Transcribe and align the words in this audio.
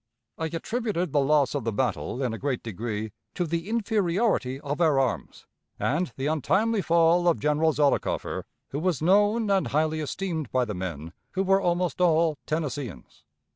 "I 0.39 0.45
attributed 0.47 1.11
the 1.11 1.19
loss 1.21 1.53
of 1.53 1.63
the 1.63 1.71
battle, 1.71 2.23
in 2.23 2.33
a 2.33 2.39
great 2.39 2.63
degree, 2.63 3.11
to 3.35 3.45
the 3.45 3.69
inferiority 3.69 4.59
of 4.61 4.81
our 4.81 4.99
arms 4.99 5.45
and 5.77 6.11
the 6.17 6.25
untimely 6.25 6.81
fall 6.81 7.27
of 7.27 7.39
General 7.39 7.71
Zollicoffer, 7.71 8.45
who 8.69 8.79
was 8.79 9.03
known 9.03 9.51
and 9.51 9.67
highly 9.67 9.99
esteemed 9.99 10.51
by 10.51 10.65
the 10.65 10.73
men, 10.73 11.13
who 11.33 11.43
were 11.43 11.61
almost 11.61 12.01
all 12.01 12.39
Tennesseeans. 12.47 13.25